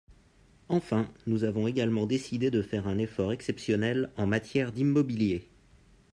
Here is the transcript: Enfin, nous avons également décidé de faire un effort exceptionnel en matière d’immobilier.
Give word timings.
Enfin, 0.67 1.07
nous 1.27 1.43
avons 1.43 1.67
également 1.67 2.07
décidé 2.07 2.49
de 2.49 2.63
faire 2.63 2.87
un 2.87 2.97
effort 2.97 3.31
exceptionnel 3.31 4.09
en 4.17 4.25
matière 4.25 4.71
d’immobilier. 4.71 5.47